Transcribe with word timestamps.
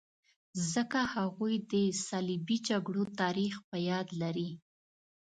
ځکه 0.71 0.99
هغوی 1.15 1.55
د 1.71 1.73
صلیبي 2.07 2.57
جګړو 2.69 3.03
تاریخ 3.21 3.53
په 3.69 3.77
یاد 3.89 4.07
لري. 4.21 4.49